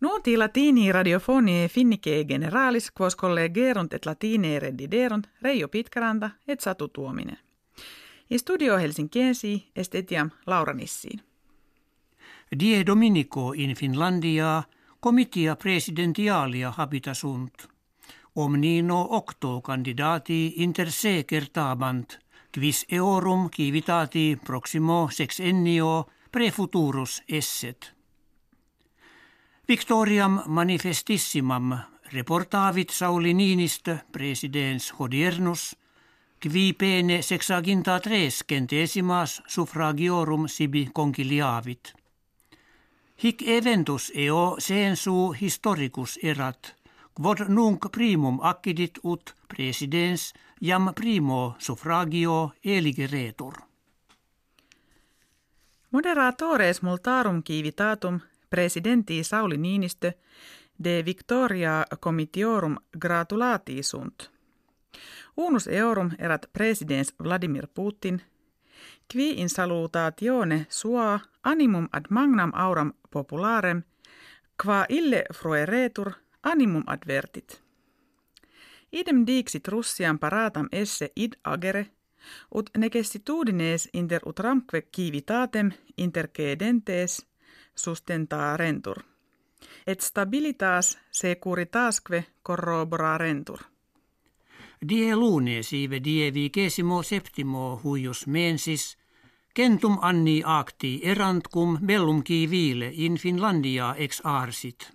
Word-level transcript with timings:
Nuoti 0.00 0.36
latini 0.36 0.92
radiofonie 0.92 1.68
finnike 1.68 2.24
generalis 2.24 2.92
quos 3.00 3.16
collegerunt 3.16 3.92
et 3.92 4.06
latine 4.06 4.58
reddiderunt 4.58 5.26
Reijo 5.42 5.68
Pitkäranta 5.68 6.30
et 6.48 6.60
Satu 6.60 6.88
Tuominen. 6.88 7.38
In 8.30 8.38
studio 8.38 8.76
Helsinkiensi 8.76 9.70
est 9.76 9.94
etiam 9.94 10.30
Laura 10.46 10.72
Nissiin. 10.72 11.20
Die 12.60 12.86
Dominico 12.86 13.52
in 13.52 13.74
Finlandia 13.76 14.62
comitia 15.00 15.56
presidentialia 15.56 16.72
habitasunt. 16.76 17.68
Omnino 18.36 19.16
octo 19.16 19.60
candidati 19.60 20.52
inter 20.56 20.90
se 20.90 21.24
kertabant, 21.24 22.18
quis 22.54 22.86
eorum 22.88 23.48
civitati 23.50 24.38
proximo 24.46 25.08
sexennio 25.10 26.10
prefuturus 26.30 27.22
esset. 27.28 27.99
Victoriam 29.70 30.42
manifestissimam 30.46 31.78
reportavit 32.12 32.90
Sauli 32.90 33.34
Niinistö, 33.34 33.96
presidens 34.12 34.92
hodiernus, 34.98 35.76
qui 36.42 36.72
pene 36.72 37.22
sexaginta 37.22 38.00
tres 38.00 38.42
centesimas 38.48 39.42
suffragiorum 39.46 40.48
sibi 40.48 40.88
conciliavit. 40.92 41.92
Hic 43.22 43.42
eventus 43.46 44.10
eo 44.14 44.56
sensu 44.58 45.32
historicus 45.40 46.18
erat, 46.22 46.74
quod 47.14 47.46
nunc 47.48 47.86
primum 47.92 48.40
accidit 48.42 48.98
ut 49.04 49.34
presidens 49.48 50.32
jam 50.60 50.90
primo 50.94 51.54
suffragio 51.58 52.52
eligeretur. 52.64 53.54
Moderatores 55.90 56.82
multarum 56.82 57.42
civitatum 57.42 58.20
presidenti 58.50 59.22
Sauli 59.24 59.56
Niinistö 59.56 60.12
de 60.84 61.02
victoria 61.04 61.84
comitiorum 62.00 62.76
gratulati 62.98 63.82
sunt. 63.82 64.30
Unus 65.36 65.66
eorum 65.66 66.10
erat 66.18 66.46
presidens 66.52 67.14
Vladimir 67.22 67.66
Putin, 67.74 68.22
qui 69.12 69.40
in 69.40 69.48
salutatione 69.48 70.66
sua 70.68 71.20
animum 71.42 71.88
ad 71.92 72.04
magnam 72.10 72.52
auram 72.54 72.92
popularem, 73.10 73.82
qua 74.62 74.84
ille 74.88 75.24
frueretur 75.34 76.12
animum 76.42 76.82
advertit. 76.86 77.62
Idem 78.92 79.26
dixit 79.26 79.68
Russian 79.68 80.18
paratam 80.18 80.68
esse 80.72 81.12
id 81.16 81.32
agere, 81.42 81.86
ut 82.54 82.70
necessitudines 82.76 83.88
inter 83.92 84.20
utramque 84.26 84.82
civitatem 84.96 85.70
intercedentes 85.96 87.29
sustentarentur, 87.74 89.02
et 89.86 90.00
stabilitas 90.00 90.98
securitasque 91.10 92.24
corroborarentur. 92.42 93.60
Die 94.88 95.14
lune 95.14 95.62
sive 95.62 96.00
die 96.00 96.30
vigesimo 96.32 97.02
septimo 97.02 97.80
huius 97.84 98.26
mensis, 98.26 98.96
kentum 99.54 99.98
anni 100.02 100.42
acti 100.44 101.00
erant 101.04 101.48
cum 101.48 101.78
bellum 101.86 102.22
vile 102.26 102.90
in 102.92 103.16
Finlandia 103.16 103.94
ex 103.98 104.20
arsit. 104.24 104.92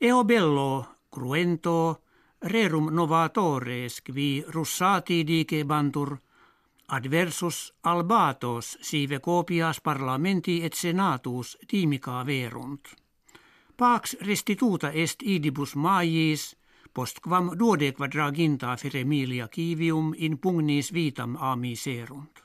Eo 0.00 0.24
bello 0.24 0.86
cruento 1.10 2.02
rerum 2.42 2.94
novatores 2.94 4.00
qui 4.02 4.44
russati 4.46 5.24
dicebantur 5.24 6.18
adversus 6.88 7.74
albatos 7.82 8.78
sive 8.80 9.20
copias 9.20 9.80
parlamenti 9.80 10.64
et 10.64 10.74
senatus 10.74 11.58
timica 11.68 12.26
verunt. 12.26 12.88
Pax 13.76 14.16
restituta 14.20 14.90
est 14.90 15.22
idibus 15.22 15.76
maiis, 15.76 16.56
postquam 16.94 17.50
duode 17.58 17.92
quadraginta 17.92 18.76
feremilia 18.76 19.48
kivium 19.48 20.14
in 20.16 20.38
pugnis 20.38 20.92
vitam 20.94 21.36
amiserunt. 21.36 22.42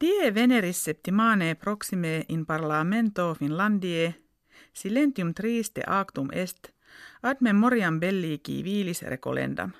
Die 0.00 0.34
veneris 0.34 0.84
septimane 0.84 1.54
proxime 1.54 2.24
in 2.28 2.46
parlamento 2.46 3.34
Finlandie 3.34 4.14
silentium 4.72 5.34
triste 5.34 5.82
actum 5.86 6.28
est 6.32 6.72
ad 7.22 7.36
memoriam 7.40 8.00
belli 8.00 8.40
civilis 8.46 9.02
recolendam. 9.02 9.72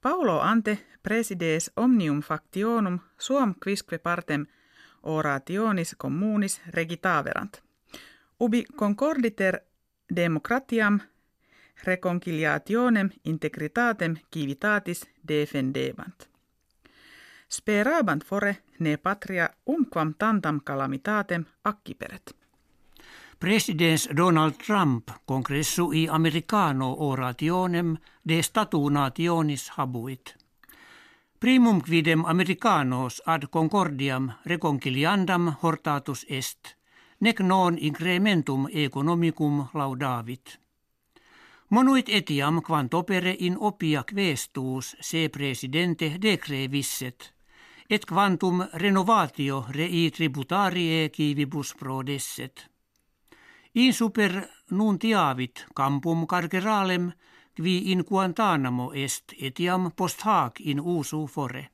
Paulo 0.00 0.40
ante 0.40 0.86
presides 1.02 1.70
omnium 1.76 2.20
factionum 2.20 2.98
suam 3.18 3.54
quisque 3.64 3.98
partem 3.98 4.46
orationis 5.02 5.94
communis 5.98 6.60
regitaverant. 6.66 7.62
Ubi 8.40 8.64
concorditer 8.76 9.60
democratiam 10.16 11.00
reconciliationem 11.84 13.10
integritatem 13.24 14.16
civitatis 14.34 15.10
defendebant. 15.28 16.28
Sperabant 17.48 18.24
fore 18.24 18.56
ne 18.78 18.96
patria 18.96 19.50
umquam 19.66 20.14
tantam 20.18 20.60
calamitatem 20.64 21.44
acciperet. 21.64 22.45
Presidents 23.38 24.08
Donald 24.16 24.56
Trump 24.56 25.10
congressui 25.24 26.08
americano 26.08 26.96
orationem 26.98 27.96
de 28.22 28.42
statu 28.42 28.88
nationis 28.88 29.68
habuit. 29.76 30.36
Primum 31.38 31.80
quidem 31.80 32.24
americanos 32.24 33.22
ad 33.26 33.48
concordiam 33.50 34.32
reconciliandam 34.44 35.56
hortatus 35.62 36.24
est, 36.28 36.76
nec 37.20 37.40
non 37.40 37.76
incrementum 37.78 38.68
economicum 38.72 39.68
laudavit. 39.74 40.58
Monuit 41.68 42.08
etiam 42.08 42.62
quant 42.62 42.94
opere 42.94 43.36
in 43.38 43.56
opia 43.58 44.04
questus 44.04 44.96
se 45.00 45.28
presidente 45.28 46.16
decrevisset, 46.18 47.34
et 47.90 48.06
quantum 48.06 48.66
renovatio 48.72 49.66
rei 49.68 50.10
tributarie 50.10 51.10
civibus 51.10 51.74
prodesset. 51.74 52.75
In 53.78 53.92
super 53.92 54.48
nuntiavit 54.70 55.66
campum 55.76 56.26
carceralem 56.26 57.12
qui 57.56 57.90
in 57.92 58.04
Guantanamo 58.08 58.92
est 58.92 59.32
etiam 59.40 59.90
post 59.96 60.22
hac 60.24 60.60
in 60.60 60.80
usu 60.80 61.26
fore. 61.26 61.68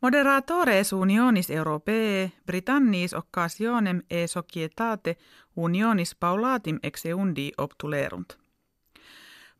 Moderatores 0.00 0.92
unionis 0.92 1.50
europee 1.50 2.32
Britannis 2.46 3.12
occasionem 3.12 4.02
e 4.10 4.26
societate 4.26 5.16
unionis 5.56 6.14
paulatim 6.14 6.78
exeundi 6.82 7.52
obtulerunt. 7.56 8.38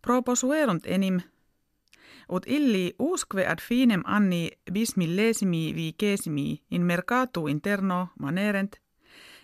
Proposuerunt 0.01 0.87
enim 0.87 1.21
ut 2.29 2.47
illi 2.47 2.95
usque 2.99 3.47
ad 3.47 3.59
finem 3.61 4.03
anni 4.05 4.51
bismillesimi 4.73 5.73
vigesimi 5.75 6.63
in 6.69 6.83
mercatu 6.83 7.47
interno 7.47 8.09
manerent 8.19 8.84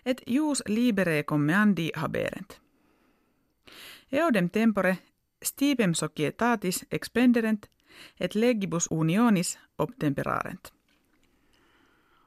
et 0.07 0.23
jus 0.27 0.63
libere 0.69 1.23
commeandi 1.23 1.91
haberent. 1.97 2.61
Eodem 4.13 4.51
tempore 4.51 4.99
stipem 5.45 5.95
societatis 5.95 6.87
expenderent 6.93 7.67
et 8.21 8.35
legibus 8.35 8.89
unionis 8.91 9.59
obtemperarent. 9.79 10.73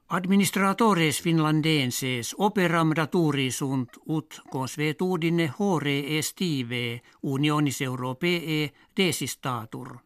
Administratores 0.10 1.22
finlandenses 1.22 2.36
operam 2.38 2.92
daturi 2.96 3.52
sunt 3.52 3.98
ut 4.08 4.42
consuetudine 4.50 5.48
hore 5.60 6.18
estive 6.18 7.02
unionis 7.24 7.82
europee 7.82 8.74
desistatur. 8.98 9.98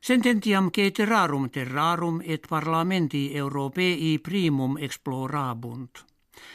Sententiam 0.00 0.70
ceterarum 0.70 1.50
terrarum 1.50 2.20
et 2.24 2.46
parlamenti 2.48 3.36
europei 3.36 4.18
primum 4.18 4.76
explorabunt. 4.78 6.11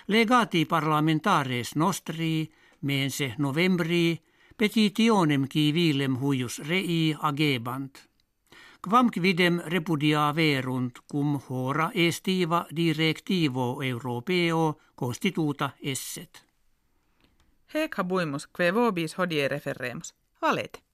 Legati 0.08 0.66
parlamentares 0.66 1.76
nostri 1.76 2.50
mense 2.82 3.34
novembri 3.38 4.20
petitionem 4.58 5.48
civilem 5.48 6.18
huius 6.18 6.60
rei 6.60 7.16
agebant. 7.22 8.08
Quam 8.82 9.10
quidem 9.10 9.60
repudia 9.66 10.32
verunt 10.36 11.00
cum 11.12 11.40
hora 11.50 11.92
estiva 11.94 12.66
directivo 12.76 13.84
europeo 13.84 14.78
constituta 14.96 15.72
esset. 15.82 16.46
Hec 17.74 17.98
habuimus 18.00 18.48
que 18.48 18.72
vobis 18.72 19.18
hodie 19.18 19.48
referremus. 19.48 20.14
Valete. 20.42 20.87